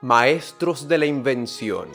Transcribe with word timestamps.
Maestros 0.00 0.86
de 0.86 0.96
la 0.96 1.06
invención. 1.06 1.88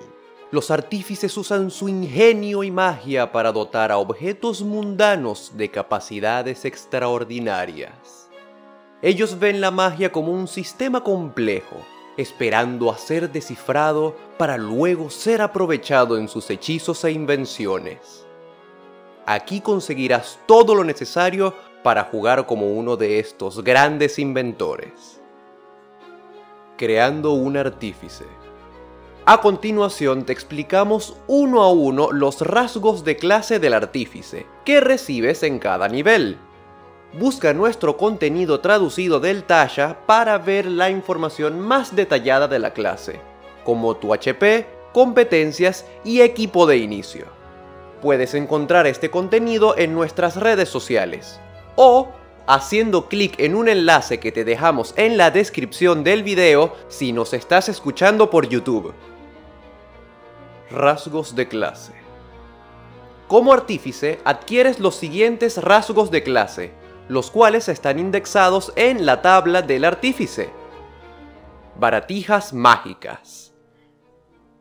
Los 0.52 0.72
artífices 0.72 1.38
usan 1.38 1.72
su 1.72 1.88
ingenio 1.88 2.62
y 2.66 2.70
magia 2.70 3.32
para 3.32 3.54
dotar 3.54 3.94
a 3.94 3.98
objetos 3.98 4.62
mundanos 4.62 5.54
de 5.56 5.72
capacidades 5.72 6.66
extraordinarias. 6.66 8.30
Ellos 9.02 9.40
ven 9.40 9.62
la 9.62 9.72
magia 9.72 10.12
como 10.12 10.34
un 10.34 10.50
sistema 10.50 11.02
complejo, 11.02 11.78
esperando 12.18 12.92
a 12.92 12.98
ser 12.98 13.32
descifrado 13.32 14.18
para 14.38 14.58
luego 14.58 15.10
ser 15.10 15.42
aprovechado 15.42 16.18
en 16.18 16.28
sus 16.28 16.50
hechizos 16.50 17.06
e 17.06 17.12
invenciones. 17.14 18.28
Aquí 19.26 19.62
conseguirás 19.62 20.40
todo 20.46 20.76
lo 20.76 20.84
necesario 20.84 21.54
para 21.84 22.04
jugar 22.04 22.48
como 22.48 22.68
uno 22.68 22.98
de 22.98 23.20
estos 23.20 23.64
grandes 23.64 24.20
inventores. 24.20 25.23
Creando 26.84 27.32
un 27.32 27.56
artífice. 27.56 28.26
A 29.24 29.40
continuación 29.40 30.26
te 30.26 30.34
explicamos 30.34 31.16
uno 31.28 31.64
a 31.64 31.72
uno 31.72 32.12
los 32.12 32.42
rasgos 32.42 33.06
de 33.06 33.16
clase 33.16 33.58
del 33.60 33.74
artífice 33.74 34.46
que 34.66 34.82
recibes 34.82 35.44
en 35.44 35.60
cada 35.60 35.88
nivel. 35.88 36.38
Busca 37.18 37.54
nuestro 37.54 37.96
contenido 37.96 38.60
traducido 38.60 39.22
del 39.22 39.46
Tasha 39.46 40.06
para 40.06 40.38
ver 40.40 40.66
la 40.66 40.90
información 40.90 41.58
más 41.58 41.96
detallada 41.96 42.50
de 42.50 42.60
la 42.60 42.74
clase, 42.74 43.22
como 43.64 43.96
tu 43.96 44.14
HP, 44.14 44.68
competencias 44.92 45.86
y 46.04 46.20
equipo 46.20 46.68
de 46.68 46.80
inicio. 46.80 47.28
Puedes 48.02 48.34
encontrar 48.34 48.88
este 48.88 49.10
contenido 49.10 49.78
en 49.78 49.94
nuestras 49.94 50.36
redes 50.36 50.68
sociales 50.68 51.40
o 51.78 52.10
haciendo 52.48 53.08
clic 53.08 53.40
en 53.40 53.56
un 53.56 53.70
enlace 53.70 54.20
que 54.20 54.32
te 54.32 54.44
dejamos 54.44 54.94
en 54.98 55.18
la 55.18 55.32
descripción 55.32 56.04
del 56.04 56.24
video 56.24 56.76
si 56.90 57.14
nos 57.14 57.34
estás 57.34 57.70
escuchando 57.70 58.30
por 58.30 58.48
YouTube. 58.48 58.94
Rasgos 60.70 61.36
de 61.36 61.48
clase. 61.48 61.94
Como 63.28 63.54
artífice 63.54 64.20
adquieres 64.26 64.80
los 64.80 64.96
siguientes 64.96 65.62
rasgos 65.62 66.12
de 66.12 66.24
clase, 66.24 66.74
los 67.08 67.32
cuales 67.32 67.70
están 67.70 68.00
indexados 68.00 68.74
en 68.76 69.06
la 69.06 69.22
tabla 69.22 69.62
del 69.62 69.86
artífice. 69.86 70.50
Baratijas 71.80 72.54
mágicas. 72.54 73.54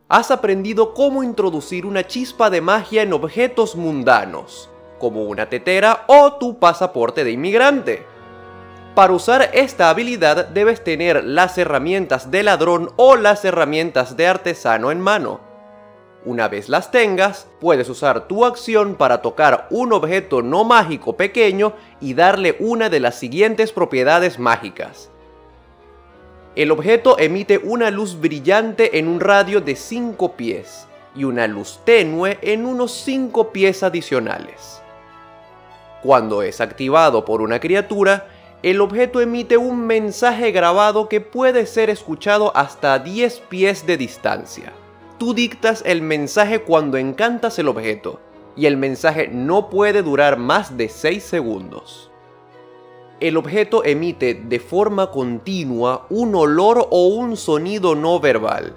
Has 0.08 0.30
aprendido 0.30 0.94
cómo 0.94 1.22
introducir 1.22 1.86
una 1.86 2.06
chispa 2.06 2.50
de 2.50 2.60
magia 2.60 3.02
en 3.02 3.12
objetos 3.12 3.76
mundanos, 3.76 4.68
como 5.02 5.24
una 5.24 5.48
tetera 5.48 6.04
o 6.06 6.34
tu 6.34 6.60
pasaporte 6.60 7.24
de 7.24 7.32
inmigrante. 7.32 8.06
Para 8.94 9.12
usar 9.12 9.50
esta 9.52 9.90
habilidad 9.90 10.46
debes 10.46 10.84
tener 10.84 11.24
las 11.24 11.58
herramientas 11.58 12.30
de 12.30 12.44
ladrón 12.44 12.92
o 12.94 13.16
las 13.16 13.44
herramientas 13.44 14.16
de 14.16 14.28
artesano 14.28 14.92
en 14.92 15.00
mano. 15.00 15.40
Una 16.24 16.46
vez 16.46 16.68
las 16.68 16.92
tengas, 16.92 17.48
puedes 17.60 17.88
usar 17.88 18.28
tu 18.28 18.44
acción 18.44 18.94
para 18.94 19.22
tocar 19.22 19.66
un 19.70 19.92
objeto 19.92 20.40
no 20.40 20.62
mágico 20.62 21.16
pequeño 21.16 21.72
y 22.00 22.14
darle 22.14 22.54
una 22.60 22.88
de 22.88 23.00
las 23.00 23.16
siguientes 23.16 23.72
propiedades 23.72 24.38
mágicas. 24.38 25.10
El 26.54 26.70
objeto 26.70 27.18
emite 27.18 27.58
una 27.58 27.90
luz 27.90 28.20
brillante 28.20 29.00
en 29.00 29.08
un 29.08 29.18
radio 29.18 29.60
de 29.60 29.74
5 29.74 30.36
pies 30.36 30.86
y 31.16 31.24
una 31.24 31.48
luz 31.48 31.80
tenue 31.84 32.38
en 32.40 32.66
unos 32.66 32.92
5 32.92 33.50
pies 33.50 33.82
adicionales. 33.82 34.81
Cuando 36.02 36.42
es 36.42 36.60
activado 36.60 37.24
por 37.24 37.40
una 37.40 37.60
criatura, 37.60 38.26
el 38.62 38.80
objeto 38.80 39.20
emite 39.20 39.56
un 39.56 39.86
mensaje 39.86 40.52
grabado 40.52 41.08
que 41.08 41.20
puede 41.20 41.66
ser 41.66 41.90
escuchado 41.90 42.52
hasta 42.56 42.98
10 42.98 43.40
pies 43.48 43.86
de 43.86 43.96
distancia 43.96 44.72
tú 45.22 45.34
dictas 45.34 45.84
el 45.86 46.02
mensaje 46.02 46.62
cuando 46.62 46.96
encantas 46.96 47.56
el 47.60 47.68
objeto, 47.68 48.18
y 48.56 48.66
el 48.66 48.76
mensaje 48.76 49.28
no 49.28 49.70
puede 49.70 50.02
durar 50.02 50.36
más 50.36 50.76
de 50.76 50.88
6 50.88 51.22
segundos. 51.22 52.10
El 53.20 53.36
objeto 53.36 53.84
emite 53.84 54.34
de 54.34 54.58
forma 54.58 55.12
continua 55.12 56.06
un 56.10 56.34
olor 56.34 56.88
o 56.90 57.06
un 57.06 57.36
sonido 57.36 57.94
no 57.94 58.18
verbal, 58.18 58.74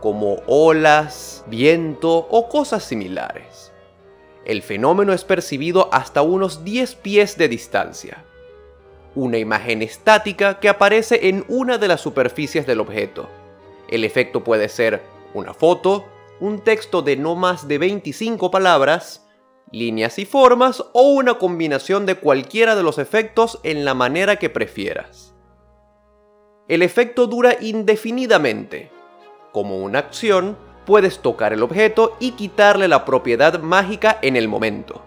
como 0.00 0.36
olas, 0.46 1.44
viento 1.48 2.26
o 2.30 2.48
cosas 2.48 2.84
similares. 2.84 3.71
El 4.44 4.62
fenómeno 4.62 5.12
es 5.12 5.24
percibido 5.24 5.88
hasta 5.92 6.22
unos 6.22 6.64
10 6.64 6.96
pies 6.96 7.38
de 7.38 7.48
distancia. 7.48 8.24
Una 9.14 9.38
imagen 9.38 9.82
estática 9.82 10.58
que 10.58 10.68
aparece 10.68 11.28
en 11.28 11.44
una 11.48 11.78
de 11.78 11.88
las 11.88 12.00
superficies 12.00 12.66
del 12.66 12.80
objeto. 12.80 13.28
El 13.88 14.04
efecto 14.04 14.42
puede 14.42 14.68
ser 14.68 15.02
una 15.34 15.54
foto, 15.54 16.06
un 16.40 16.60
texto 16.60 17.02
de 17.02 17.16
no 17.16 17.36
más 17.36 17.68
de 17.68 17.78
25 17.78 18.50
palabras, 18.50 19.28
líneas 19.70 20.18
y 20.18 20.24
formas 20.24 20.84
o 20.92 21.02
una 21.12 21.34
combinación 21.34 22.04
de 22.04 22.16
cualquiera 22.16 22.74
de 22.74 22.82
los 22.82 22.98
efectos 22.98 23.60
en 23.62 23.84
la 23.84 23.94
manera 23.94 24.36
que 24.36 24.50
prefieras. 24.50 25.34
El 26.68 26.82
efecto 26.82 27.26
dura 27.26 27.56
indefinidamente. 27.60 28.90
Como 29.52 29.78
una 29.78 29.98
acción, 29.98 30.56
puedes 30.84 31.20
tocar 31.20 31.52
el 31.52 31.62
objeto 31.62 32.16
y 32.18 32.32
quitarle 32.32 32.88
la 32.88 33.04
propiedad 33.04 33.60
mágica 33.60 34.18
en 34.22 34.36
el 34.36 34.48
momento. 34.48 35.02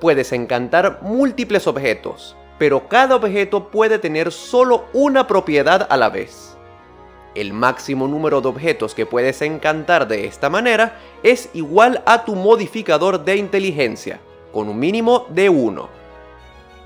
Puedes 0.00 0.32
encantar 0.32 1.00
múltiples 1.02 1.66
objetos, 1.66 2.36
pero 2.58 2.88
cada 2.88 3.16
objeto 3.16 3.68
puede 3.70 3.98
tener 3.98 4.32
solo 4.32 4.86
una 4.92 5.26
propiedad 5.26 5.86
a 5.90 5.96
la 5.96 6.08
vez. 6.08 6.56
El 7.34 7.52
máximo 7.52 8.08
número 8.08 8.40
de 8.40 8.48
objetos 8.48 8.94
que 8.94 9.06
puedes 9.06 9.40
encantar 9.42 10.08
de 10.08 10.26
esta 10.26 10.50
manera 10.50 10.98
es 11.22 11.48
igual 11.54 12.02
a 12.06 12.24
tu 12.24 12.34
modificador 12.34 13.24
de 13.24 13.36
inteligencia, 13.36 14.20
con 14.52 14.68
un 14.68 14.78
mínimo 14.78 15.26
de 15.28 15.48
1. 15.48 15.88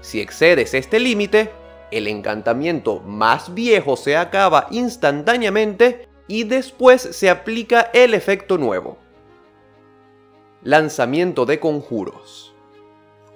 Si 0.03 0.21
excedes 0.21 0.75
este 0.75 1.01
límite, 1.01 1.51
el 1.91 2.09
encantamiento 2.09 3.01
más 3.01 3.55
viejo 3.55 3.97
se 3.97 4.17
acaba 4.17 4.67
instantáneamente 4.71 6.09
y 6.27 6.45
después 6.45 7.03
se 7.03 7.31
aplica 7.31 7.91
el 7.93 8.15
efecto 8.15 8.59
nuevo. 8.59 8.99
Lanzamiento 10.63 11.47
de 11.47 11.61
conjuros. 11.61 12.55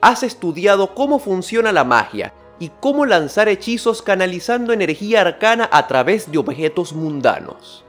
Has 0.01 0.23
estudiado 0.23 0.95
cómo 0.95 1.19
funciona 1.19 1.73
la 1.73 1.85
magia 1.85 2.33
y 2.59 2.71
cómo 2.81 3.05
lanzar 3.05 3.49
hechizos 3.49 4.03
canalizando 4.03 4.73
energía 4.73 5.21
arcana 5.21 5.69
a 5.71 5.87
través 5.87 6.31
de 6.31 6.39
objetos 6.39 6.93
mundanos. 6.93 7.85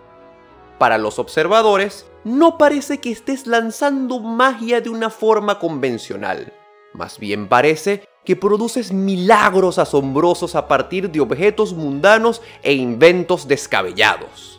Para 0.77 0.97
los 0.97 1.19
observadores, 1.19 2.05
no 2.23 2.57
parece 2.57 2.99
que 2.99 3.11
estés 3.11 3.47
lanzando 3.47 4.19
magia 4.19 4.81
de 4.81 4.89
una 4.89 5.09
forma 5.09 5.59
convencional. 5.59 6.53
Más 6.93 7.19
bien 7.19 7.47
parece 7.47 8.03
que 8.25 8.35
produces 8.35 8.91
milagros 8.91 9.79
asombrosos 9.79 10.55
a 10.55 10.67
partir 10.67 11.09
de 11.09 11.19
objetos 11.19 11.73
mundanos 11.73 12.41
e 12.63 12.73
inventos 12.73 13.47
descabellados. 13.47 14.58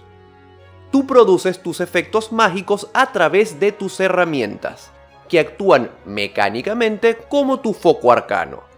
Tú 0.90 1.06
produces 1.06 1.62
tus 1.62 1.80
efectos 1.80 2.32
mágicos 2.32 2.88
a 2.94 3.12
través 3.12 3.60
de 3.60 3.72
tus 3.72 4.00
herramientas, 4.00 4.90
que 5.28 5.38
actúan 5.38 5.90
mecánicamente 6.04 7.16
como 7.28 7.60
tu 7.60 7.72
foco 7.72 8.10
arcano 8.10 8.70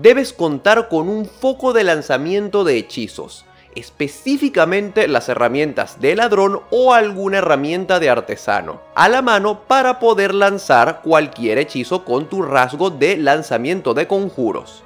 debes 0.00 0.32
contar 0.32 0.88
con 0.88 1.08
un 1.08 1.26
foco 1.26 1.72
de 1.72 1.84
lanzamiento 1.84 2.62
de 2.64 2.76
hechizos, 2.76 3.44
específicamente 3.74 5.08
las 5.08 5.28
herramientas 5.28 6.00
de 6.00 6.14
ladrón 6.14 6.60
o 6.70 6.94
alguna 6.94 7.38
herramienta 7.38 7.98
de 7.98 8.08
artesano, 8.08 8.80
a 8.94 9.08
la 9.08 9.22
mano 9.22 9.62
para 9.66 9.98
poder 9.98 10.34
lanzar 10.34 11.00
cualquier 11.02 11.58
hechizo 11.58 12.04
con 12.04 12.28
tu 12.28 12.42
rasgo 12.42 12.90
de 12.90 13.16
lanzamiento 13.16 13.92
de 13.92 14.06
conjuros, 14.06 14.84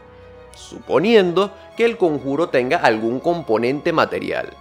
suponiendo 0.55 1.53
que 1.77 1.85
el 1.85 1.99
conjuro 1.99 2.49
tenga 2.49 2.79
algún 2.79 3.21
componente 3.21 3.93
material. 3.93 4.57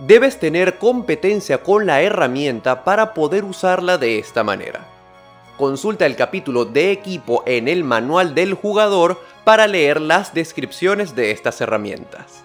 Debes 0.00 0.40
tener 0.40 0.78
competencia 0.78 1.62
con 1.62 1.86
la 1.86 2.02
herramienta 2.02 2.82
para 2.82 3.14
poder 3.14 3.44
usarla 3.44 3.96
de 3.96 4.18
esta 4.18 4.42
manera. 4.42 4.86
Consulta 5.56 6.04
el 6.04 6.16
capítulo 6.16 6.64
de 6.64 6.90
equipo 6.90 7.44
en 7.46 7.68
el 7.68 7.84
manual 7.84 8.34
del 8.34 8.54
jugador 8.54 9.20
para 9.44 9.68
leer 9.68 10.00
las 10.00 10.34
descripciones 10.34 11.14
de 11.14 11.30
estas 11.30 11.60
herramientas. 11.60 12.42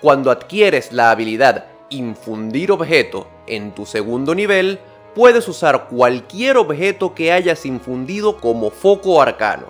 Cuando 0.00 0.30
adquieres 0.30 0.92
la 0.92 1.10
habilidad 1.10 1.66
Infundir 1.92 2.70
objeto 2.70 3.26
en 3.48 3.74
tu 3.74 3.84
segundo 3.84 4.32
nivel, 4.32 4.78
puedes 5.16 5.48
usar 5.48 5.88
cualquier 5.88 6.56
objeto 6.56 7.16
que 7.16 7.32
hayas 7.32 7.66
infundido 7.66 8.36
como 8.36 8.70
foco 8.70 9.20
arcano. 9.20 9.66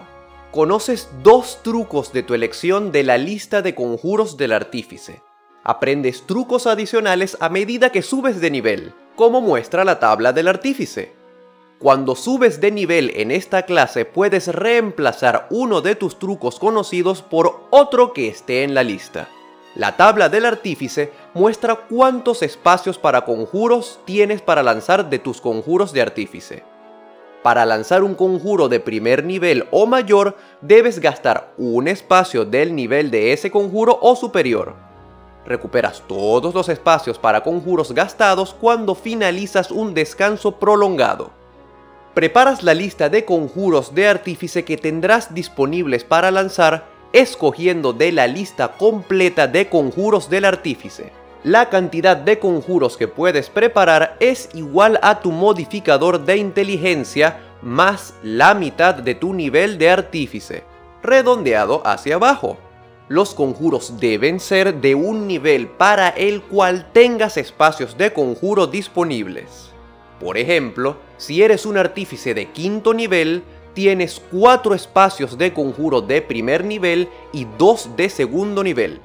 Conoces 0.50 1.08
dos 1.22 1.62
trucos 1.62 2.12
de 2.12 2.22
tu 2.22 2.34
elección 2.34 2.92
de 2.92 3.04
la 3.04 3.16
lista 3.16 3.62
de 3.62 3.74
conjuros 3.74 4.36
del 4.36 4.52
artífice. 4.52 5.22
Aprendes 5.70 6.22
trucos 6.26 6.66
adicionales 6.66 7.36
a 7.38 7.48
medida 7.48 7.92
que 7.92 8.02
subes 8.02 8.40
de 8.40 8.50
nivel, 8.50 8.92
como 9.14 9.40
muestra 9.40 9.84
la 9.84 10.00
tabla 10.00 10.32
del 10.32 10.48
artífice. 10.48 11.12
Cuando 11.78 12.16
subes 12.16 12.60
de 12.60 12.72
nivel 12.72 13.12
en 13.14 13.30
esta 13.30 13.62
clase 13.62 14.04
puedes 14.04 14.48
reemplazar 14.48 15.46
uno 15.48 15.80
de 15.80 15.94
tus 15.94 16.18
trucos 16.18 16.58
conocidos 16.58 17.22
por 17.22 17.68
otro 17.70 18.12
que 18.12 18.26
esté 18.26 18.64
en 18.64 18.74
la 18.74 18.82
lista. 18.82 19.28
La 19.76 19.96
tabla 19.96 20.28
del 20.28 20.44
artífice 20.44 21.12
muestra 21.34 21.76
cuántos 21.76 22.42
espacios 22.42 22.98
para 22.98 23.24
conjuros 23.24 24.00
tienes 24.04 24.42
para 24.42 24.64
lanzar 24.64 25.08
de 25.08 25.20
tus 25.20 25.40
conjuros 25.40 25.92
de 25.92 26.02
artífice. 26.02 26.64
Para 27.44 27.64
lanzar 27.64 28.02
un 28.02 28.16
conjuro 28.16 28.68
de 28.68 28.80
primer 28.80 29.22
nivel 29.22 29.68
o 29.70 29.86
mayor, 29.86 30.36
debes 30.62 30.98
gastar 30.98 31.54
un 31.58 31.86
espacio 31.86 32.44
del 32.44 32.74
nivel 32.74 33.12
de 33.12 33.32
ese 33.32 33.52
conjuro 33.52 33.96
o 34.02 34.16
superior. 34.16 34.89
Recuperas 35.50 36.04
todos 36.06 36.54
los 36.54 36.68
espacios 36.68 37.18
para 37.18 37.42
conjuros 37.42 37.90
gastados 37.90 38.54
cuando 38.54 38.94
finalizas 38.94 39.72
un 39.72 39.94
descanso 39.94 40.60
prolongado. 40.60 41.32
Preparas 42.14 42.62
la 42.62 42.72
lista 42.72 43.08
de 43.08 43.24
conjuros 43.24 43.92
de 43.92 44.06
artífice 44.06 44.64
que 44.64 44.76
tendrás 44.76 45.34
disponibles 45.34 46.04
para 46.04 46.30
lanzar 46.30 46.86
escogiendo 47.12 47.92
de 47.92 48.12
la 48.12 48.28
lista 48.28 48.76
completa 48.78 49.48
de 49.48 49.68
conjuros 49.68 50.30
del 50.30 50.44
artífice. 50.44 51.10
La 51.42 51.68
cantidad 51.68 52.16
de 52.16 52.38
conjuros 52.38 52.96
que 52.96 53.08
puedes 53.08 53.50
preparar 53.50 54.16
es 54.20 54.50
igual 54.54 55.00
a 55.02 55.18
tu 55.18 55.32
modificador 55.32 56.24
de 56.24 56.36
inteligencia 56.36 57.40
más 57.60 58.14
la 58.22 58.54
mitad 58.54 58.94
de 58.94 59.16
tu 59.16 59.34
nivel 59.34 59.78
de 59.78 59.90
artífice, 59.90 60.62
redondeado 61.02 61.82
hacia 61.84 62.14
abajo. 62.14 62.56
Los 63.10 63.34
conjuros 63.34 63.98
deben 63.98 64.38
ser 64.38 64.80
de 64.80 64.94
un 64.94 65.26
nivel 65.26 65.66
para 65.66 66.10
el 66.10 66.42
cual 66.42 66.92
tengas 66.92 67.36
espacios 67.38 67.98
de 67.98 68.12
conjuro 68.12 68.68
disponibles. 68.68 69.72
Por 70.20 70.38
ejemplo, 70.38 70.96
si 71.16 71.42
eres 71.42 71.66
un 71.66 71.76
artífice 71.76 72.34
de 72.34 72.52
quinto 72.52 72.94
nivel, 72.94 73.42
tienes 73.74 74.22
4 74.30 74.76
espacios 74.76 75.36
de 75.36 75.52
conjuro 75.52 76.02
de 76.02 76.22
primer 76.22 76.64
nivel 76.64 77.08
y 77.32 77.48
2 77.58 77.96
de 77.96 78.10
segundo 78.10 78.62
nivel. 78.62 79.00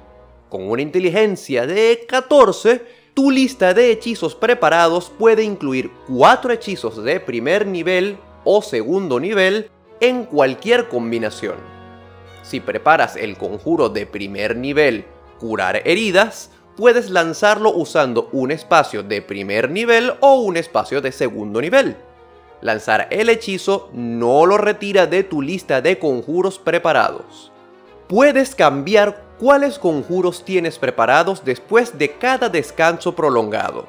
Con 0.50 0.70
una 0.70 0.84
inteligencia 0.84 1.66
de 1.66 2.06
14, 2.08 2.86
tu 3.16 3.32
lista 3.32 3.74
de 3.74 3.90
hechizos 3.90 4.36
preparados 4.36 5.12
puede 5.18 5.42
incluir 5.42 5.90
4 6.16 6.54
hechizos 6.54 7.04
de 7.04 7.20
primer 7.20 7.66
nivel 7.66 8.20
o 8.44 8.62
segundo 8.62 9.20
nivel 9.20 9.72
en 10.00 10.26
cualquier 10.26 10.90
combinación. 10.90 11.75
Si 12.46 12.60
preparas 12.60 13.16
el 13.16 13.38
conjuro 13.38 13.90
de 13.90 14.06
primer 14.06 14.56
nivel, 14.56 15.06
curar 15.40 15.82
heridas, 15.84 16.52
puedes 16.78 17.10
lanzarlo 17.10 17.74
usando 17.74 18.30
un 18.34 18.52
espacio 18.52 19.02
de 19.02 19.24
primer 19.24 19.72
nivel 19.72 20.14
o 20.20 20.36
un 20.36 20.56
espacio 20.56 21.02
de 21.02 21.12
segundo 21.12 21.60
nivel. 21.60 21.98
Lanzar 22.62 23.08
el 23.10 23.30
hechizo 23.30 23.90
no 23.94 24.46
lo 24.46 24.60
retira 24.60 25.08
de 25.08 25.24
tu 25.24 25.42
lista 25.42 25.82
de 25.82 25.98
conjuros 25.98 26.60
preparados. 26.60 27.52
Puedes 28.08 28.54
cambiar 28.54 29.24
cuáles 29.40 29.80
conjuros 29.80 30.46
tienes 30.46 30.78
preparados 30.78 31.44
después 31.44 31.98
de 31.98 32.12
cada 32.12 32.50
descanso 32.50 33.16
prolongado. 33.16 33.88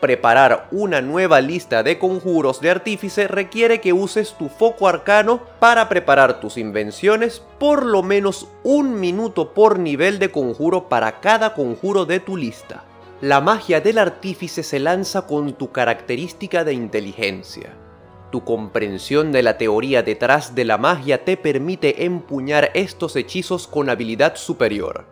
Preparar 0.00 0.68
una 0.72 1.00
nueva 1.00 1.40
lista 1.40 1.82
de 1.82 1.98
conjuros 1.98 2.60
de 2.60 2.70
artífice 2.70 3.28
requiere 3.28 3.80
que 3.80 3.94
uses 3.94 4.34
tu 4.38 4.50
foco 4.50 4.88
arcano 4.88 5.40
para 5.58 5.88
preparar 5.88 6.38
tus 6.38 6.58
invenciones 6.58 7.42
por 7.58 7.86
lo 7.86 8.02
menos 8.02 8.46
un 8.62 9.00
minuto 9.00 9.54
por 9.54 9.78
nivel 9.78 10.18
de 10.18 10.30
conjuro 10.30 10.90
para 10.90 11.20
cada 11.20 11.54
conjuro 11.54 12.04
de 12.04 12.20
tu 12.20 12.36
lista. 12.36 12.84
La 13.22 13.40
magia 13.40 13.80
del 13.80 13.96
artífice 13.96 14.62
se 14.62 14.78
lanza 14.78 15.26
con 15.26 15.54
tu 15.54 15.72
característica 15.72 16.62
de 16.62 16.74
inteligencia. 16.74 17.72
Tu 18.30 18.44
comprensión 18.44 19.32
de 19.32 19.42
la 19.42 19.56
teoría 19.56 20.02
detrás 20.02 20.54
de 20.54 20.66
la 20.66 20.76
magia 20.76 21.24
te 21.24 21.38
permite 21.38 22.04
empuñar 22.04 22.70
estos 22.74 23.16
hechizos 23.16 23.66
con 23.66 23.88
habilidad 23.88 24.36
superior. 24.36 25.06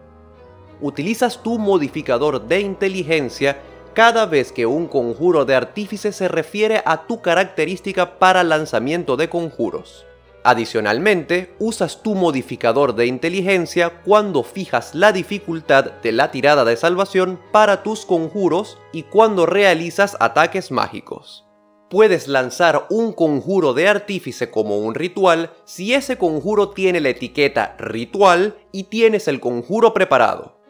Utilizas 0.82 1.42
tu 1.42 1.58
modificador 1.58 2.46
de 2.46 2.60
inteligencia 2.60 3.62
cada 3.94 4.26
vez 4.26 4.52
que 4.52 4.66
un 4.66 4.88
conjuro 4.88 5.44
de 5.44 5.54
artífice 5.54 6.12
se 6.12 6.28
refiere 6.28 6.82
a 6.84 7.06
tu 7.06 7.22
característica 7.22 8.18
para 8.18 8.42
lanzamiento 8.42 9.16
de 9.16 9.28
conjuros. 9.28 10.04
Adicionalmente, 10.42 11.54
usas 11.58 12.02
tu 12.02 12.14
modificador 12.14 12.94
de 12.94 13.06
inteligencia 13.06 14.02
cuando 14.04 14.42
fijas 14.42 14.94
la 14.94 15.12
dificultad 15.12 15.92
de 16.02 16.12
la 16.12 16.30
tirada 16.30 16.64
de 16.64 16.76
salvación 16.76 17.40
para 17.50 17.82
tus 17.82 18.04
conjuros 18.04 18.76
y 18.92 19.04
cuando 19.04 19.46
realizas 19.46 20.16
ataques 20.20 20.70
mágicos 20.70 21.44
puedes 21.94 22.26
lanzar 22.26 22.86
un 22.90 23.12
conjuro 23.12 23.72
de 23.72 23.86
artífice 23.86 24.50
como 24.50 24.78
un 24.78 24.96
ritual 24.96 25.52
si 25.64 25.94
ese 25.94 26.18
conjuro 26.18 26.70
tiene 26.70 27.00
la 27.00 27.10
etiqueta 27.10 27.76
ritual 27.78 28.56
y 28.72 28.84
tienes 28.84 29.28
el 29.28 29.38
conjuro 29.38 29.94
preparado. 29.94 30.63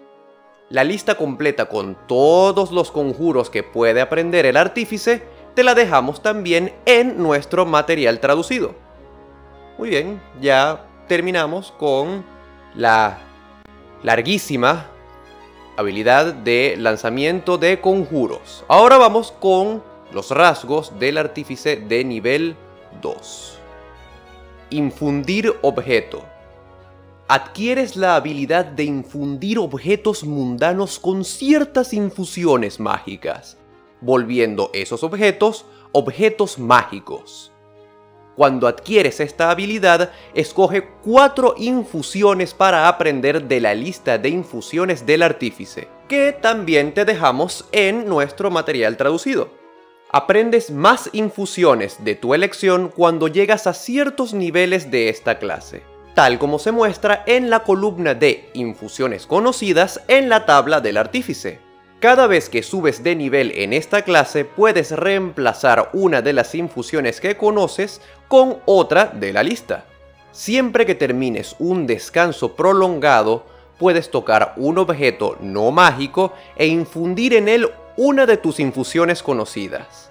La 0.71 0.83
lista 0.83 1.17
completa 1.17 1.67
con 1.67 1.97
todos 2.09 2.73
los 2.73 2.91
conjuros 2.91 3.51
que 3.51 3.63
puede 3.63 4.01
aprender 4.01 4.47
el 4.47 4.57
artífice 4.57 5.23
te 5.55 5.63
la 5.63 5.75
dejamos 5.75 6.23
también 6.23 6.73
en 6.87 7.23
nuestro 7.23 7.67
material 7.67 8.19
traducido. 8.19 8.75
Muy 9.77 9.91
bien, 9.91 10.23
ya 10.41 10.87
terminamos 11.07 11.73
con 11.73 12.25
la 12.75 13.19
larguísima 14.03 14.87
habilidad 15.77 16.33
de 16.33 16.77
lanzamiento 16.79 17.59
de 17.59 17.81
conjuros. 17.81 18.65
Ahora 18.67 18.97
vamos 18.97 19.33
con 19.33 19.83
los 20.13 20.31
rasgos 20.31 20.99
del 20.99 21.19
artífice 21.19 21.77
de 21.77 22.05
nivel 22.05 22.57
2. 23.03 23.59
Infundir 24.71 25.55
objeto. 25.61 26.25
Adquieres 27.27 27.97
la 27.97 28.17
habilidad 28.17 28.67
de 28.67 28.85
infundir 28.85 29.59
objetos 29.59 30.25
mundanos 30.25 30.99
con 30.99 31.25
ciertas 31.25 31.95
infusiones 31.95 32.79
mágicas, 32.79 33.57
volviendo 34.03 34.69
esos 34.75 35.03
objetos 35.03 35.65
objetos 35.93 36.59
mágicos. 36.59 37.51
Cuando 38.37 38.67
adquieres 38.67 39.21
esta 39.21 39.51
habilidad, 39.51 40.13
escoge 40.35 40.87
cuatro 41.03 41.55
infusiones 41.57 42.53
para 42.53 42.89
aprender 42.89 43.45
de 43.45 43.61
la 43.61 43.75
lista 43.75 44.19
de 44.19 44.29
infusiones 44.29 45.07
del 45.07 45.23
artífice, 45.23 45.89
que 46.09 46.33
también 46.33 46.93
te 46.93 47.07
dejamos 47.07 47.65
en 47.73 48.07
nuestro 48.07 48.51
material 48.51 48.99
traducido. 48.99 49.49
Aprendes 50.11 50.71
más 50.71 51.09
infusiones 51.15 52.05
de 52.05 52.17
tu 52.17 52.35
elección 52.35 52.93
cuando 52.95 53.29
llegas 53.29 53.67
a 53.67 53.73
ciertos 53.73 54.35
niveles 54.35 54.91
de 54.91 55.09
esta 55.09 55.39
clase, 55.39 55.94
tal 56.15 56.39
como 56.39 56.59
se 56.59 56.73
muestra 56.73 57.25
en 57.27 57.51
la 57.51 57.61
columna 57.61 58.15
de 58.15 58.49
infusiones 58.55 59.27
conocidas 59.27 60.01
en 60.09 60.29
la 60.29 60.47
tabla 60.47 60.81
del 60.81 60.97
artífice. 60.97 61.61
Cada 62.01 62.27
vez 62.27 62.49
que 62.49 62.63
subes 62.63 63.03
de 63.03 63.17
nivel 63.17 63.53
en 63.57 63.73
esta 63.73 64.03
clase 64.03 64.45
puedes 64.45 64.93
reemplazar 64.93 65.91
una 65.93 66.23
de 66.23 66.33
las 66.33 66.55
infusiones 66.55 67.21
que 67.21 67.37
conoces 67.37 68.01
con 68.29 68.59
otra 68.67 69.07
de 69.07 69.33
la 69.33 69.43
lista. 69.43 69.87
Siempre 70.31 70.87
que 70.87 70.95
termines 70.95 71.57
un 71.59 71.87
descanso 71.87 72.55
prolongado, 72.55 73.47
puedes 73.79 74.11
tocar 74.11 74.55
un 74.57 74.79
objeto 74.79 75.37
no 75.41 75.71
mágico 75.71 76.33
e 76.57 76.67
infundir 76.67 77.35
en 77.35 77.49
él 77.49 77.71
una 77.97 78.27
de 78.27 78.37
tus 78.37 78.61
infusiones 78.61 79.23
conocidas. 79.23 80.11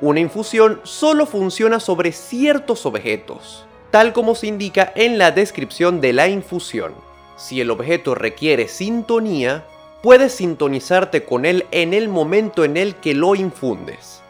Una 0.00 0.20
infusión 0.20 0.80
solo 0.82 1.26
funciona 1.26 1.80
sobre 1.80 2.12
ciertos 2.12 2.84
objetos, 2.84 3.65
tal 3.90 4.12
como 4.12 4.34
se 4.34 4.46
indica 4.46 4.92
en 4.94 5.18
la 5.18 5.30
descripción 5.30 6.00
de 6.00 6.12
la 6.12 6.28
infusión. 6.28 6.94
Si 7.36 7.60
el 7.60 7.70
objeto 7.70 8.14
requiere 8.14 8.68
sintonía, 8.68 9.64
puedes 10.02 10.32
sintonizarte 10.32 11.24
con 11.24 11.44
él 11.44 11.66
en 11.70 11.94
el 11.94 12.08
momento 12.08 12.64
en 12.64 12.76
el 12.76 12.96
que 12.96 13.14
lo 13.14 13.34
infundes. 13.34 14.22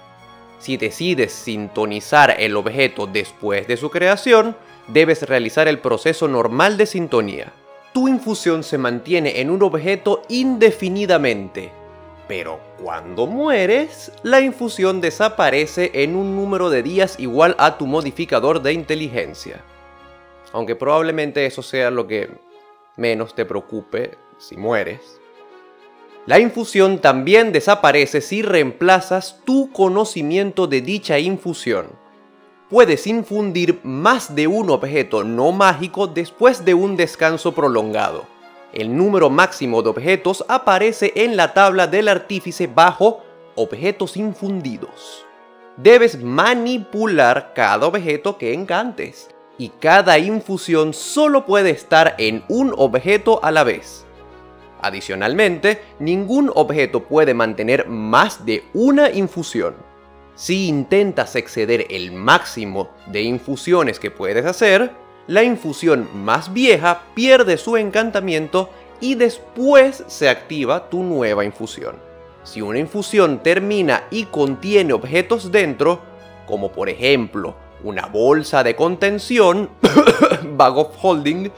Si 0.58 0.76
decides 0.76 1.32
sintonizar 1.32 2.34
el 2.38 2.56
objeto 2.56 3.06
después 3.06 3.68
de 3.68 3.76
su 3.76 3.90
creación, 3.90 4.56
debes 4.88 5.22
realizar 5.22 5.68
el 5.68 5.78
proceso 5.78 6.28
normal 6.28 6.76
de 6.76 6.86
sintonía. 6.86 7.52
Tu 7.92 8.08
infusión 8.08 8.62
se 8.62 8.78
mantiene 8.78 9.40
en 9.40 9.50
un 9.50 9.62
objeto 9.62 10.22
indefinidamente, 10.28 11.72
pero 12.28 12.60
cuando 12.82 13.26
mueres, 13.26 14.12
la 14.22 14.40
infusión 14.40 15.00
desaparece 15.00 15.90
en 15.94 16.16
un 16.16 16.34
número 16.34 16.70
de 16.70 16.82
días 16.82 17.16
igual 17.18 17.54
a 17.58 17.78
tu 17.78 17.86
modificador 17.86 18.62
de 18.62 18.72
inteligencia. 18.72 19.62
Aunque 20.52 20.74
probablemente 20.74 21.46
eso 21.46 21.62
sea 21.62 21.90
lo 21.90 22.06
que 22.06 22.30
menos 22.96 23.34
te 23.34 23.44
preocupe 23.44 24.12
si 24.38 24.56
mueres. 24.56 25.20
La 26.26 26.40
infusión 26.40 26.98
también 26.98 27.52
desaparece 27.52 28.20
si 28.20 28.42
reemplazas 28.42 29.40
tu 29.44 29.70
conocimiento 29.70 30.66
de 30.66 30.80
dicha 30.80 31.20
infusión. 31.20 31.86
Puedes 32.68 33.06
infundir 33.06 33.78
más 33.84 34.34
de 34.34 34.48
un 34.48 34.70
objeto 34.70 35.22
no 35.22 35.52
mágico 35.52 36.08
después 36.08 36.64
de 36.64 36.74
un 36.74 36.96
descanso 36.96 37.54
prolongado 37.54 38.35
el 38.76 38.94
número 38.94 39.30
máximo 39.30 39.82
de 39.82 39.88
objetos 39.88 40.44
aparece 40.48 41.12
en 41.16 41.34
la 41.34 41.54
tabla 41.54 41.86
del 41.86 42.08
artífice 42.08 42.66
bajo 42.66 43.22
objetos 43.54 44.18
infundidos. 44.18 45.24
Debes 45.78 46.22
manipular 46.22 47.52
cada 47.54 47.86
objeto 47.86 48.36
que 48.36 48.52
encantes 48.52 49.30
y 49.56 49.70
cada 49.70 50.18
infusión 50.18 50.92
solo 50.92 51.46
puede 51.46 51.70
estar 51.70 52.16
en 52.18 52.44
un 52.48 52.74
objeto 52.76 53.42
a 53.42 53.50
la 53.50 53.64
vez. 53.64 54.04
Adicionalmente, 54.82 55.80
ningún 55.98 56.52
objeto 56.54 57.04
puede 57.04 57.32
mantener 57.32 57.88
más 57.88 58.44
de 58.44 58.62
una 58.74 59.10
infusión. 59.10 59.74
Si 60.34 60.68
intentas 60.68 61.34
exceder 61.34 61.86
el 61.88 62.12
máximo 62.12 62.90
de 63.06 63.22
infusiones 63.22 63.98
que 63.98 64.10
puedes 64.10 64.44
hacer, 64.44 64.92
la 65.26 65.42
infusión 65.42 66.08
más 66.14 66.52
vieja 66.52 67.02
pierde 67.14 67.56
su 67.56 67.76
encantamiento 67.76 68.70
y 69.00 69.14
después 69.14 70.04
se 70.06 70.28
activa 70.28 70.88
tu 70.88 71.02
nueva 71.02 71.44
infusión. 71.44 71.96
Si 72.44 72.62
una 72.62 72.78
infusión 72.78 73.42
termina 73.42 74.04
y 74.10 74.24
contiene 74.24 74.92
objetos 74.92 75.50
dentro, 75.50 76.00
como 76.46 76.70
por 76.70 76.88
ejemplo 76.88 77.56
una 77.82 78.06
bolsa 78.06 78.62
de 78.62 78.76
contención, 78.76 79.68
bag 80.56 80.76
of 80.78 80.96
holding, 81.02 81.50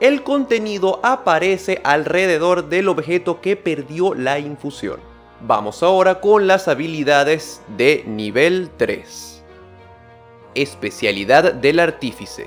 el 0.00 0.22
contenido 0.22 1.00
aparece 1.02 1.80
alrededor 1.84 2.68
del 2.68 2.88
objeto 2.88 3.40
que 3.40 3.56
perdió 3.56 4.14
la 4.14 4.38
infusión. 4.38 5.00
Vamos 5.40 5.82
ahora 5.82 6.20
con 6.20 6.46
las 6.46 6.68
habilidades 6.68 7.60
de 7.76 8.04
nivel 8.06 8.70
3. 8.76 9.42
Especialidad 10.54 11.54
del 11.54 11.80
artífice. 11.80 12.46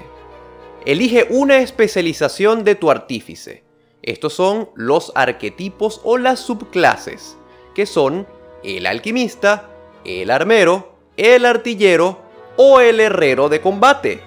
Elige 0.87 1.27
una 1.31 1.57
especialización 1.57 2.63
de 2.63 2.75
tu 2.75 2.89
artífice. 2.89 3.61
Estos 4.03 4.31
son 4.31 4.69
los 4.73 5.11
arquetipos 5.15 5.99
o 6.05 6.17
las 6.17 6.39
subclases, 6.39 7.35
que 7.75 7.85
son 7.85 8.25
el 8.63 8.85
alquimista, 8.85 9.69
el 10.05 10.31
armero, 10.31 10.93
el 11.17 11.45
artillero 11.45 12.19
o 12.55 12.79
el 12.79 13.01
herrero 13.01 13.49
de 13.49 13.59
combate. 13.59 14.21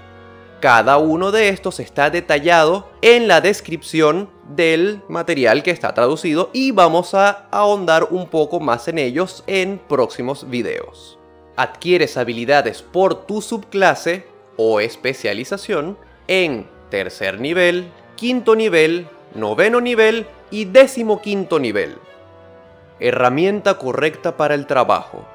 Cada 0.61 0.99
uno 0.99 1.33
de 1.33 1.49
estos 1.49 1.81
está 1.81 2.11
detallado 2.11 2.91
en 3.01 3.27
la 3.27 3.41
descripción 3.41 4.29
del 4.55 5.01
material 5.09 5.63
que 5.63 5.71
está 5.71 5.95
traducido 5.95 6.51
y 6.53 6.73
vamos 6.73 7.15
a 7.15 7.49
ahondar 7.51 8.09
un 8.11 8.29
poco 8.29 8.61
más 8.61 8.87
en 8.87 8.99
ellos 8.99 9.45
en 9.47 9.79
próximos 9.79 10.51
videos. 10.51 11.19
Adquieres 11.57 12.19
habilidades 12.19 12.83
por 12.83 13.25
tu 13.25 13.41
subclase 13.41 14.27
o 14.59 14.81
especialización 14.81 15.97
en 16.31 16.65
tercer 16.91 17.41
nivel, 17.41 17.91
quinto 18.15 18.55
nivel, 18.55 19.09
noveno 19.35 19.81
nivel 19.81 20.29
y 20.53 20.65
décimo 20.65 21.21
quinto 21.21 21.59
nivel. 21.59 21.99
Herramienta 23.01 23.79
correcta 23.79 24.37
para 24.37 24.55
el 24.55 24.69
trabajo 24.69 25.27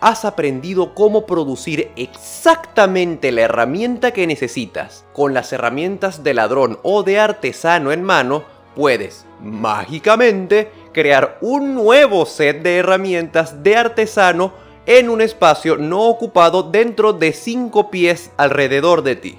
has 0.00 0.24
aprendido 0.24 0.94
cómo 0.94 1.26
producir 1.26 1.90
exactamente 1.96 3.30
la 3.30 3.42
herramienta 3.42 4.12
que 4.12 4.26
necesitas. 4.26 5.04
Con 5.12 5.34
las 5.34 5.52
herramientas 5.52 6.24
de 6.24 6.32
ladrón 6.32 6.78
o 6.82 7.02
de 7.02 7.20
artesano 7.20 7.92
en 7.92 8.02
mano, 8.02 8.44
puedes, 8.74 9.26
mágicamente, 9.42 10.72
crear 10.94 11.36
un 11.42 11.74
nuevo 11.74 12.24
set 12.24 12.62
de 12.62 12.78
herramientas 12.78 13.62
de 13.62 13.76
artesano 13.76 14.54
en 14.86 15.10
un 15.10 15.20
espacio 15.20 15.76
no 15.76 16.08
ocupado 16.08 16.62
dentro 16.62 17.12
de 17.12 17.34
5 17.34 17.90
pies 17.90 18.32
alrededor 18.38 19.02
de 19.02 19.16
ti. 19.16 19.38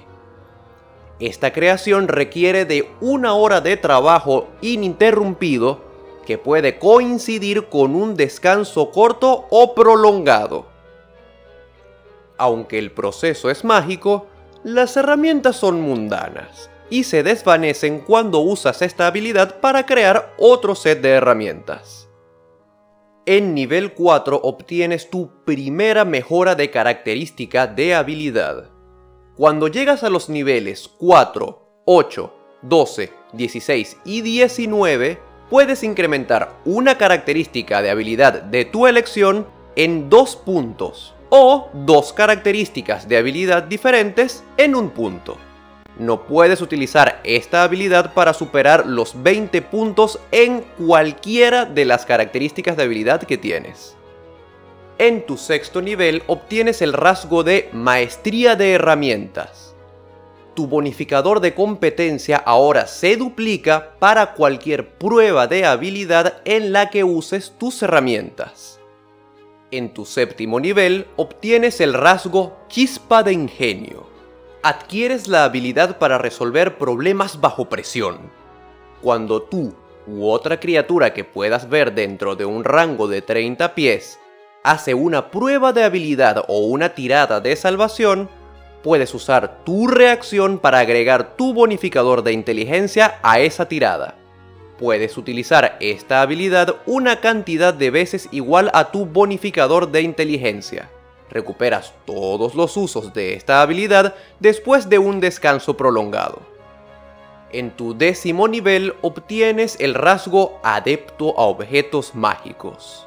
Esta 1.22 1.52
creación 1.52 2.08
requiere 2.08 2.64
de 2.64 2.90
una 3.00 3.34
hora 3.34 3.60
de 3.60 3.76
trabajo 3.76 4.48
ininterrumpido 4.60 5.80
que 6.26 6.36
puede 6.36 6.80
coincidir 6.80 7.68
con 7.68 7.94
un 7.94 8.16
descanso 8.16 8.90
corto 8.90 9.46
o 9.48 9.72
prolongado. 9.72 10.66
Aunque 12.38 12.76
el 12.80 12.90
proceso 12.90 13.50
es 13.50 13.62
mágico, 13.62 14.26
las 14.64 14.96
herramientas 14.96 15.54
son 15.54 15.80
mundanas 15.80 16.68
y 16.90 17.04
se 17.04 17.22
desvanecen 17.22 18.00
cuando 18.00 18.40
usas 18.40 18.82
esta 18.82 19.06
habilidad 19.06 19.60
para 19.60 19.86
crear 19.86 20.34
otro 20.38 20.74
set 20.74 21.02
de 21.02 21.10
herramientas. 21.10 22.08
En 23.26 23.54
nivel 23.54 23.94
4 23.94 24.40
obtienes 24.42 25.08
tu 25.08 25.30
primera 25.44 26.04
mejora 26.04 26.56
de 26.56 26.72
característica 26.72 27.68
de 27.68 27.94
habilidad. 27.94 28.72
Cuando 29.36 29.68
llegas 29.68 30.04
a 30.04 30.10
los 30.10 30.28
niveles 30.28 30.90
4, 30.98 31.82
8, 31.86 32.34
12, 32.60 33.12
16 33.32 33.96
y 34.04 34.20
19, 34.20 35.18
puedes 35.48 35.82
incrementar 35.82 36.58
una 36.66 36.98
característica 36.98 37.80
de 37.80 37.88
habilidad 37.88 38.42
de 38.42 38.66
tu 38.66 38.86
elección 38.86 39.46
en 39.74 40.10
dos 40.10 40.36
puntos 40.36 41.14
o 41.30 41.70
dos 41.72 42.12
características 42.12 43.08
de 43.08 43.16
habilidad 43.16 43.62
diferentes 43.62 44.44
en 44.58 44.74
un 44.74 44.90
punto. 44.90 45.38
No 45.98 46.26
puedes 46.26 46.60
utilizar 46.60 47.22
esta 47.24 47.62
habilidad 47.62 48.12
para 48.12 48.34
superar 48.34 48.84
los 48.84 49.22
20 49.22 49.62
puntos 49.62 50.20
en 50.30 50.60
cualquiera 50.86 51.64
de 51.64 51.86
las 51.86 52.04
características 52.04 52.76
de 52.76 52.82
habilidad 52.82 53.22
que 53.22 53.38
tienes. 53.38 53.96
En 55.02 55.26
tu 55.26 55.36
sexto 55.36 55.82
nivel 55.82 56.22
obtienes 56.28 56.80
el 56.80 56.92
rasgo 56.92 57.42
de 57.42 57.68
Maestría 57.72 58.54
de 58.54 58.74
Herramientas 58.74 59.72
tu 60.54 60.66
bonificador 60.66 61.40
de 61.40 61.54
competencia 61.54 62.36
ahora 62.36 62.86
se 62.86 63.16
duplica 63.16 63.94
para 63.98 64.34
cualquier 64.34 64.90
prueba 64.98 65.46
de 65.46 65.64
habilidad 65.64 66.42
en 66.44 66.72
la 66.72 66.90
que 66.90 67.04
uses 67.04 67.54
tus 67.58 67.82
herramientas. 67.82 68.78
En 69.70 69.94
tu 69.94 70.04
séptimo 70.04 70.60
nivel 70.60 71.06
obtienes 71.16 71.80
el 71.80 71.94
rasgo 71.94 72.58
Chispa 72.68 73.22
de 73.22 73.32
Ingenio. 73.32 74.06
Adquieres 74.62 75.26
la 75.26 75.44
habilidad 75.44 75.98
para 75.98 76.18
resolver 76.18 76.76
problemas 76.76 77.40
bajo 77.40 77.68
presión. 77.68 78.18
Cuando 79.00 79.42
tú 79.42 79.74
u 80.06 80.28
otra 80.28 80.60
criatura 80.60 81.14
que 81.14 81.24
puedas 81.24 81.68
ver 81.68 81.94
dentro 81.94 82.36
de 82.36 82.44
un 82.44 82.64
rango 82.64 83.08
de 83.08 83.22
30 83.22 83.74
pies 83.74 84.18
hace 84.62 84.94
una 84.94 85.30
prueba 85.30 85.72
de 85.72 85.84
habilidad 85.84 86.44
o 86.48 86.60
una 86.60 86.94
tirada 86.94 87.40
de 87.40 87.56
salvación, 87.56 88.28
puedes 88.82 89.14
usar 89.14 89.64
tu 89.64 89.86
reacción 89.86 90.58
para 90.58 90.80
agregar 90.80 91.36
tu 91.36 91.52
bonificador 91.52 92.22
de 92.22 92.32
inteligencia 92.32 93.18
a 93.22 93.40
esa 93.40 93.66
tirada. 93.68 94.16
Puedes 94.78 95.16
utilizar 95.16 95.76
esta 95.80 96.22
habilidad 96.22 96.76
una 96.86 97.20
cantidad 97.20 97.74
de 97.74 97.90
veces 97.90 98.28
igual 98.32 98.70
a 98.74 98.90
tu 98.90 99.06
bonificador 99.06 99.92
de 99.92 100.02
inteligencia. 100.02 100.90
Recuperas 101.30 101.94
todos 102.04 102.54
los 102.54 102.76
usos 102.76 103.14
de 103.14 103.34
esta 103.34 103.62
habilidad 103.62 104.14
después 104.40 104.88
de 104.88 104.98
un 104.98 105.20
descanso 105.20 105.76
prolongado. 105.76 106.40
En 107.52 107.70
tu 107.70 107.96
décimo 107.96 108.48
nivel 108.48 108.94
obtienes 109.02 109.76
el 109.78 109.94
rasgo 109.94 110.58
Adepto 110.62 111.38
a 111.38 111.42
Objetos 111.42 112.14
Mágicos 112.14 113.06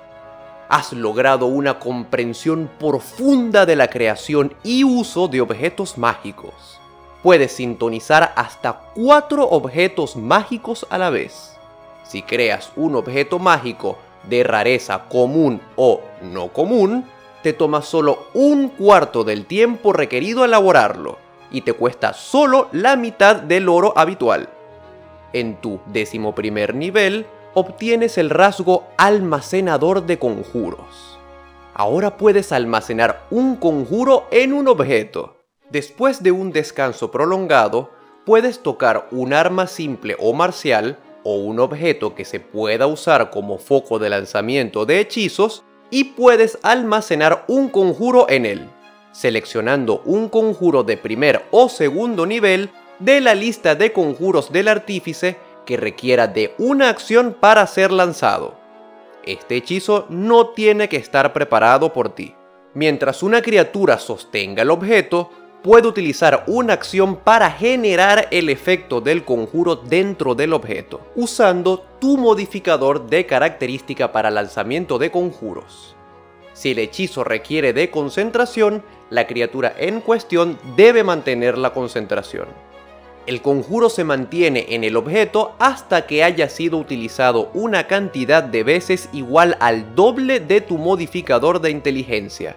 has 0.69 0.93
logrado 0.93 1.45
una 1.45 1.79
comprensión 1.79 2.69
profunda 2.79 3.65
de 3.65 3.75
la 3.75 3.87
creación 3.87 4.53
y 4.63 4.83
uso 4.83 5.27
de 5.27 5.41
objetos 5.41 5.97
mágicos. 5.97 6.79
Puedes 7.23 7.53
sintonizar 7.53 8.33
hasta 8.35 8.81
cuatro 8.93 9.47
objetos 9.49 10.15
mágicos 10.15 10.85
a 10.89 10.97
la 10.97 11.09
vez. 11.09 11.57
Si 12.03 12.21
creas 12.21 12.71
un 12.75 12.95
objeto 12.95 13.39
mágico 13.39 13.97
de 14.29 14.43
rareza 14.43 15.05
común 15.09 15.61
o 15.75 16.01
no 16.21 16.49
común, 16.49 17.05
te 17.41 17.53
toma 17.53 17.81
solo 17.81 18.27
un 18.33 18.69
cuarto 18.69 19.23
del 19.23 19.45
tiempo 19.45 19.93
requerido 19.93 20.45
elaborarlo 20.45 21.17
y 21.51 21.61
te 21.61 21.73
cuesta 21.73 22.13
solo 22.13 22.69
la 22.71 22.95
mitad 22.95 23.35
del 23.35 23.69
oro 23.69 23.93
habitual. 23.95 24.49
En 25.33 25.61
tu 25.61 25.79
décimo 25.87 26.33
primer 26.33 26.73
nivel, 26.73 27.25
obtienes 27.55 28.19
el 28.19 28.29
rasgo 28.29 28.85
almacenador 28.97 30.05
de 30.05 30.19
conjuros. 30.19 31.17
Ahora 31.73 32.17
puedes 32.17 32.51
almacenar 32.51 33.25
un 33.31 33.55
conjuro 33.55 34.27
en 34.29 34.53
un 34.53 34.67
objeto. 34.67 35.37
Después 35.71 36.21
de 36.21 36.31
un 36.31 36.51
descanso 36.51 37.11
prolongado, 37.11 37.89
puedes 38.25 38.61
tocar 38.61 39.07
un 39.11 39.33
arma 39.33 39.67
simple 39.67 40.15
o 40.19 40.33
marcial 40.33 40.99
o 41.23 41.37
un 41.37 41.59
objeto 41.59 42.13
que 42.13 42.25
se 42.25 42.39
pueda 42.39 42.87
usar 42.87 43.31
como 43.31 43.57
foco 43.57 43.99
de 43.99 44.09
lanzamiento 44.09 44.85
de 44.85 44.99
hechizos 44.99 45.63
y 45.89 46.03
puedes 46.03 46.59
almacenar 46.61 47.45
un 47.47 47.69
conjuro 47.69 48.27
en 48.29 48.45
él, 48.45 48.69
seleccionando 49.11 50.01
un 50.05 50.29
conjuro 50.29 50.83
de 50.83 50.97
primer 50.97 51.45
o 51.51 51.69
segundo 51.69 52.25
nivel 52.25 52.69
de 52.99 53.21
la 53.21 53.33
lista 53.33 53.75
de 53.75 53.93
conjuros 53.93 54.51
del 54.51 54.67
artífice 54.67 55.37
que 55.65 55.77
requiera 55.77 56.27
de 56.27 56.53
una 56.57 56.89
acción 56.89 57.35
para 57.39 57.65
ser 57.67 57.91
lanzado. 57.91 58.55
Este 59.25 59.55
hechizo 59.55 60.05
no 60.09 60.49
tiene 60.49 60.87
que 60.87 60.97
estar 60.97 61.33
preparado 61.33 61.91
por 61.91 62.09
ti. 62.13 62.35
Mientras 62.73 63.23
una 63.23 63.41
criatura 63.41 63.97
sostenga 63.97 64.61
el 64.61 64.69
objeto, 64.69 65.31
puede 65.63 65.87
utilizar 65.87 66.43
una 66.45 66.73
acción 66.73 67.15
para 67.15 67.49
generar 67.49 68.27
el 68.29 68.49
efecto 68.49 69.01
del 69.01 69.25
conjuro 69.25 69.75
dentro 69.75 70.35
del 70.35 70.53
objeto, 70.53 71.01
usando 71.15 71.83
tu 71.99 72.17
modificador 72.17 73.07
de 73.07 73.25
característica 73.25 74.11
para 74.11 74.29
lanzamiento 74.29 74.99
de 74.99 75.09
conjuros. 75.09 75.95
Si 76.53 76.71
el 76.71 76.79
hechizo 76.79 77.23
requiere 77.23 77.73
de 77.73 77.89
concentración, 77.89 78.83
la 79.09 79.25
criatura 79.25 79.73
en 79.77 80.01
cuestión 80.01 80.59
debe 80.75 81.03
mantener 81.03 81.57
la 81.57 81.73
concentración. 81.73 82.47
El 83.25 83.41
conjuro 83.41 83.89
se 83.89 84.03
mantiene 84.03 84.67
en 84.69 84.83
el 84.83 84.95
objeto 84.95 85.55
hasta 85.57 86.05
que 86.05 86.23
haya 86.23 86.47
sido 86.47 86.77
utilizado 86.77 87.49
una 87.55 87.87
cantidad 87.87 88.43
de 88.43 88.63
veces 88.63 89.09
igual 89.13 89.57
al 89.59 89.95
doble 89.95 90.39
de 90.39 90.61
tu 90.61 90.77
modificador 90.77 91.59
de 91.59 91.71
inteligencia, 91.71 92.55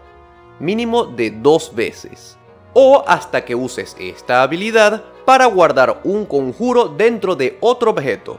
mínimo 0.61 1.07
de 1.07 1.31
dos 1.31 1.75
veces, 1.75 2.37
o 2.75 3.03
hasta 3.07 3.47
que 3.47 3.55
uses 3.55 3.97
esta 3.99 4.43
habilidad 4.43 5.05
para 5.25 5.47
guardar 5.47 6.03
un 6.05 6.27
conjuro 6.27 6.89
dentro 6.89 7.35
de 7.35 7.57
otro 7.61 7.93
objeto. 7.93 8.39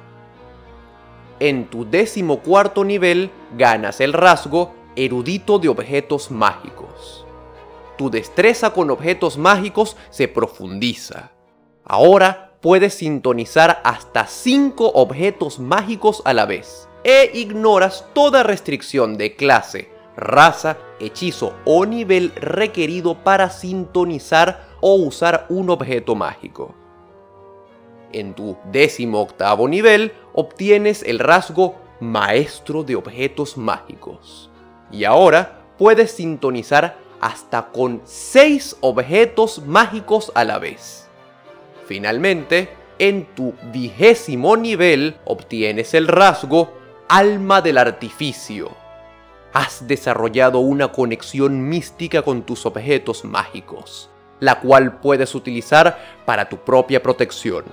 En 1.40 1.66
tu 1.66 1.90
décimo 1.90 2.42
cuarto 2.42 2.84
nivel 2.84 3.32
ganas 3.58 4.02
el 4.02 4.14
rasgo 4.14 4.76
erudito 4.96 5.58
de 5.58 5.70
objetos 5.70 6.30
mágicos. 6.30 7.26
Tu 7.98 8.12
destreza 8.12 8.72
con 8.72 8.92
objetos 8.92 9.36
mágicos 9.36 9.98
se 10.12 10.28
profundiza 10.28 11.32
Ahora 11.84 12.52
puedes 12.62 12.96
sintonizar 12.96 13.82
hasta 13.84 14.28
5 14.28 14.92
objetos 14.94 15.60
mágicos 15.60 16.22
a 16.26 16.34
la 16.34 16.46
vez 16.46 16.88
e 17.04 17.32
ignoras 17.34 18.06
toda 18.14 18.44
restricción 18.44 19.18
de 19.18 19.36
clase, 19.36 19.90
raza, 20.16 20.78
hechizo 21.00 21.54
o 21.66 21.86
nivel 21.86 22.34
requerido 22.36 23.16
para 23.24 23.50
sintonizar 23.50 24.68
o 24.82 24.96
usar 24.96 25.46
un 25.50 25.70
objeto 25.70 26.16
mágico. 26.16 26.76
En 28.12 28.34
tu 28.34 28.58
décimo 28.72 29.22
octavo 29.22 29.68
nivel 29.68 30.14
obtienes 30.34 31.04
el 31.04 31.20
rasgo 31.20 31.76
Maestro 32.00 32.84
de 32.84 32.96
Objetos 32.96 33.58
Mágicos. 33.58 34.50
Y 34.92 35.04
ahora 35.04 35.62
puedes 35.78 36.12
sintonizar 36.12 36.98
hasta 37.22 37.68
con 37.72 38.02
6 38.06 38.78
objetos 38.82 39.62
mágicos 39.66 40.32
a 40.34 40.44
la 40.44 40.58
vez. 40.58 41.09
Finalmente, 41.90 42.70
en 43.00 43.34
tu 43.34 43.56
vigésimo 43.74 44.56
nivel 44.56 45.18
obtienes 45.26 45.96
el 45.96 46.08
rasgo 46.08 46.72
Alma 47.08 47.62
del 47.62 47.80
Artificio. 47.80 48.70
Has 49.54 49.88
desarrollado 49.88 50.60
una 50.60 50.92
conexión 50.92 51.68
mística 51.68 52.22
con 52.22 52.44
tus 52.44 52.68
objetos 52.68 53.26
mágicos, 53.26 54.12
la 54.40 54.60
cual 54.60 55.00
puedes 55.00 55.34
utilizar 55.34 55.98
para 56.28 56.48
tu 56.48 56.58
propia 56.58 57.02
protección. 57.02 57.64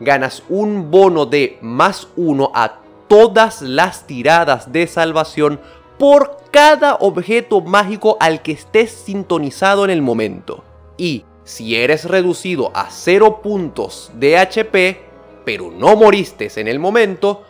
Ganas 0.00 0.42
un 0.48 0.90
bono 0.90 1.26
de 1.26 1.58
más 1.60 2.08
uno 2.16 2.50
a 2.54 2.78
todas 3.08 3.60
las 3.60 4.06
tiradas 4.06 4.72
de 4.72 4.86
salvación 4.86 5.60
por 5.98 6.38
cada 6.50 6.94
objeto 6.94 7.60
mágico 7.60 8.16
al 8.20 8.40
que 8.40 8.52
estés 8.52 8.90
sintonizado 8.90 9.84
en 9.84 9.90
el 9.90 10.00
momento. 10.00 10.64
Y 10.96 11.26
si 11.44 11.76
eres 11.76 12.06
reducido 12.06 12.72
a 12.74 12.90
0 12.90 13.40
puntos 13.42 14.10
de 14.14 14.38
HP, 14.38 15.00
pero 15.44 15.70
no 15.70 15.94
moriste 15.94 16.50
en 16.56 16.68
el 16.68 16.78
momento, 16.78 17.44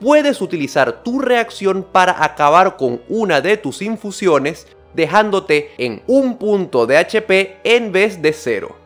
puedes 0.00 0.40
utilizar 0.40 1.02
tu 1.02 1.18
reacción 1.18 1.82
para 1.82 2.24
acabar 2.24 2.76
con 2.76 3.02
una 3.08 3.40
de 3.40 3.56
tus 3.56 3.82
infusiones, 3.82 4.68
dejándote 4.94 5.72
en 5.78 6.02
un 6.06 6.38
punto 6.38 6.86
de 6.86 6.96
HP 6.96 7.58
en 7.64 7.92
vez 7.92 8.22
de 8.22 8.32
0. 8.32 8.76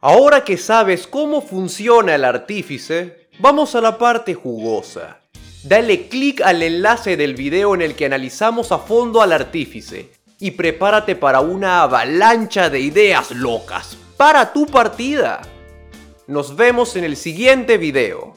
Ahora 0.00 0.44
que 0.44 0.58
sabes 0.58 1.06
cómo 1.06 1.40
funciona 1.40 2.16
el 2.16 2.24
artífice, 2.24 3.28
vamos 3.38 3.74
a 3.74 3.80
la 3.80 3.96
parte 3.96 4.34
jugosa. 4.34 5.20
Dale 5.62 6.08
clic 6.08 6.42
al 6.42 6.62
enlace 6.62 7.16
del 7.16 7.34
video 7.34 7.74
en 7.74 7.80
el 7.80 7.94
que 7.94 8.04
analizamos 8.04 8.70
a 8.70 8.78
fondo 8.78 9.22
al 9.22 9.32
artífice 9.32 10.10
y 10.44 10.50
prepárate 10.50 11.16
para 11.16 11.40
una 11.40 11.80
avalancha 11.80 12.68
de 12.68 12.78
ideas 12.78 13.30
locas 13.30 13.96
para 14.18 14.52
tu 14.52 14.66
partida. 14.66 15.40
Nos 16.26 16.54
vemos 16.54 16.96
en 16.96 17.04
el 17.04 17.16
siguiente 17.16 17.78
video. 17.78 18.36